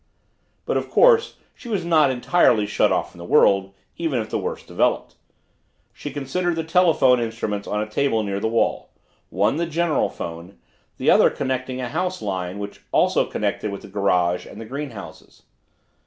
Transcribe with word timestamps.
But 0.65 0.77
of 0.77 0.89
course 0.89 1.35
she 1.53 1.69
was 1.69 1.85
not 1.85 2.09
entirely 2.09 2.65
shut 2.65 2.91
off 2.91 3.11
from 3.11 3.19
the 3.19 3.23
world, 3.23 3.71
even 3.99 4.17
if 4.19 4.31
the 4.31 4.39
worst 4.39 4.65
developed. 4.65 5.13
She 5.93 6.09
considered 6.09 6.55
the 6.55 6.63
telephone 6.63 7.19
instruments 7.19 7.67
on 7.67 7.83
a 7.83 7.85
table 7.87 8.23
near 8.23 8.39
the 8.39 8.47
wall, 8.47 8.89
one 9.29 9.57
the 9.57 9.67
general 9.67 10.09
phone, 10.09 10.57
the 10.97 11.11
other 11.11 11.29
connecting 11.29 11.79
a 11.79 11.89
house 11.89 12.19
line 12.19 12.57
which 12.57 12.81
also 12.91 13.27
connected 13.27 13.69
with 13.71 13.83
the 13.83 13.87
garage 13.87 14.47
and 14.47 14.59
the 14.59 14.65
greenhouses. 14.65 15.43